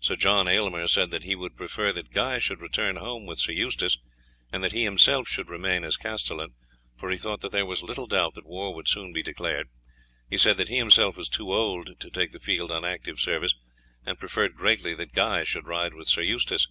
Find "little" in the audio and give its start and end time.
7.82-8.06